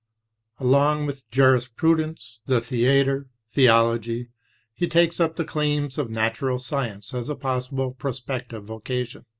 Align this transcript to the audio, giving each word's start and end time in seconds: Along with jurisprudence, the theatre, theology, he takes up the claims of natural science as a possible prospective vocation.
Along 0.59 1.05
with 1.05 1.29
jurisprudence, 1.29 2.41
the 2.47 2.59
theatre, 2.59 3.27
theology, 3.51 4.29
he 4.73 4.87
takes 4.87 5.19
up 5.19 5.35
the 5.35 5.45
claims 5.45 5.99
of 5.99 6.09
natural 6.09 6.57
science 6.57 7.13
as 7.13 7.29
a 7.29 7.35
possible 7.35 7.91
prospective 7.91 8.63
vocation. 8.63 9.25